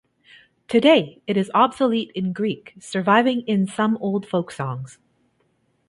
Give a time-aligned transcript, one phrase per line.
[0.67, 4.97] Today it is obsolete in Greek, surviving in some old folk songs.